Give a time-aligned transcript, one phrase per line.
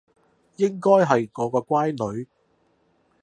[0.55, 2.27] 應該係我個乖女